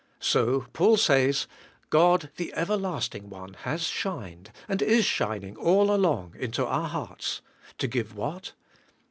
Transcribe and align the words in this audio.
So, 0.19 0.65
Paul 0.73 0.97
says, 0.97 1.45
'God, 1.91 2.31
the 2.37 2.51
Everlasting 2.55 3.29
One, 3.29 3.53
has 3.53 3.83
shined, 3.83 4.51
and 4.67 4.81
is 4.81 5.05
shining 5.05 5.55
all 5.57 5.93
along 5.93 6.33
into 6.39 6.65
our 6.65 6.87
hearts, 6.87 7.41
to 7.77 7.85
give 7.87 8.15
what? 8.15 8.53